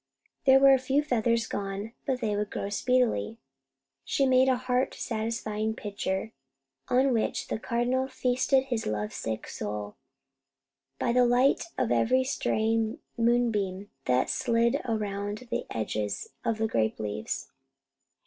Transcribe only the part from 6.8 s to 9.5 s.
on which the Cardinal feasted his love sick